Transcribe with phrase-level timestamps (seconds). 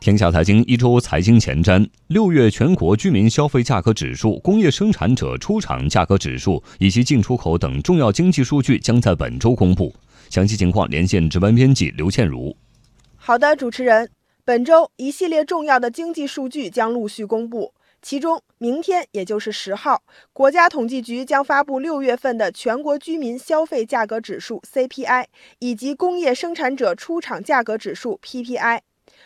[0.00, 9.94] 天下财经一周财经前瞻：六月全国居民消费价格指数、工业生产者出厂价格指数以及进出口等重要经济数据将在本周公布。
[10.30, 12.56] 详细情况连线值班编辑刘倩茹。
[13.16, 14.08] 好的，主持人，
[14.42, 25.26] 本周一系列重要的经济数据将陆续公布，其中明天也就是十号，国家统计局将发布六月份的全国居民消费价格指数 CPI
[25.58, 28.80] 以及工业生产者出厂价格指数 PPI。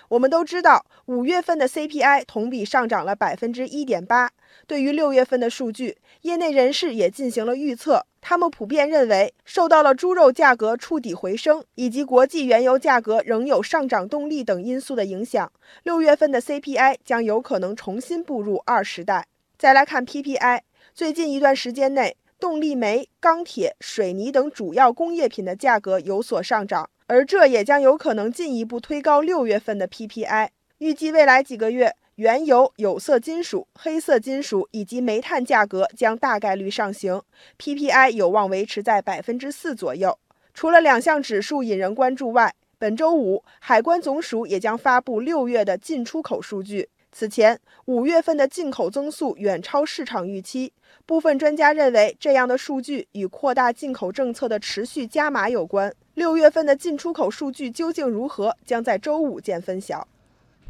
[0.09, 4.31] 我们都知道，五月份的 CPI 同比上涨了百分之一点八。
[4.67, 8.07] 对于六月份的数据，业内人士也进行了预测。
[8.21, 19.27] 他们普遍认为，受到了猪肉价格触底回升以及国际原油价格仍有上涨动力等因素的影响，六月份的 CPI 将有可能重新步入二时代。
[19.59, 20.61] 再来看 PPI，
[20.95, 26.89] 最近一段时间内，动力煤、钢铁、水泥等主要工业品的价格有所上涨。
[27.07, 30.49] 而这也将有可能进一步推高六月份的 PPI。
[30.79, 37.23] 预计未来几个月，原油、有色金属、黑色金属以及煤炭价格将大概率上行
[37.59, 40.19] ，PPI 有望维持在百分之四左右。
[40.55, 46.89] 除了两项指数引人关注外，本周五海关总署也将发布六月的进出口数据。
[47.17, 50.73] 此前，五月份的进口增速远超市场预期。
[51.07, 55.95] 部分专家认为，这样的数据与扩大进口政策的持续加码有关。
[56.15, 60.09] 六月份的进出口数据究竟如何，将在周五见分晓。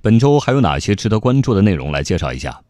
[0.02, 1.90] 本周还有哪些值得关注的内容？
[1.90, 2.60] 来介绍一下。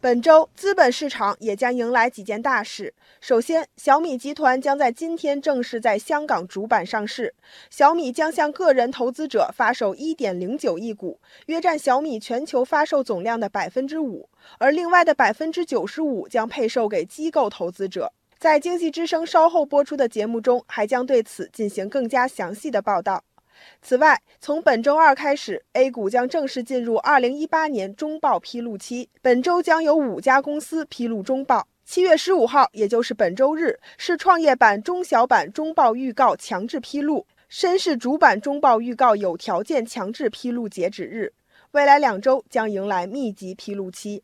[0.00, 2.94] 本周资本市场也将迎来几件大事。
[3.20, 7.34] 首先，小米集团将在今天正式在香港主板上市。
[7.68, 18.12] 小米将向个人投资者发售1.09亿股，约占小米全球发售总量的百分之五，而另外的百分之九十五将配售给机构投资者。
[18.38, 23.24] 在经济之声稍后播出的节目中，还将对此进行更加详细的报道。
[23.80, 29.08] 此外，从本周二开始，A 股将正式进入2018年中报披露期。
[29.22, 31.66] 本周将有五家公司披露中报。
[31.84, 41.32] 七月十五号，也就是本周日，是创业板中小板中报预告强制披露，深市主板中报预告有条件强制披露截止日。
[41.70, 44.22] 未来两周将迎来密集披露期。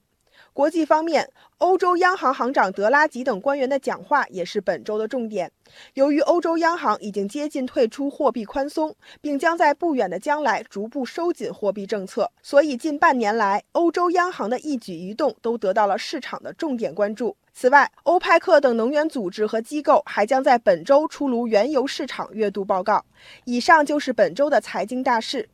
[0.52, 1.28] 国际方面，
[1.58, 5.50] 欧洲央行行长德拉吉等官员的讲话也是本周的重点。
[5.94, 17.36] 由于欧洲央行已经接近退出货币宽松，并将在不远的将来逐步收紧货币政策，所以近半年来，欧洲央行的一举一动都得到了市场的重点关注。
[17.56, 23.04] 此外，欧派克等能源组织和机构还将在本周出炉原油市场月度报告。
[23.44, 25.48] 以上就是本周的财经大事。